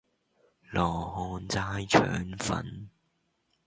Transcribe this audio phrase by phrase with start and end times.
[0.71, 2.89] 羅漢齋腸粉